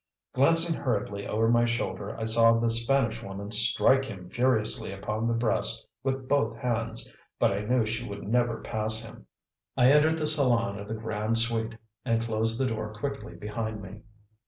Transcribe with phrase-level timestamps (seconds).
[0.33, 5.35] Glancing hurriedly over my shoulder, I saw the Spanish woman strike him furiously upon the
[5.35, 9.27] breast with both hands, but I knew she would never pass him.
[9.77, 14.01] I entered the salon of the "Grande Suite," and closed the door quickly behind me.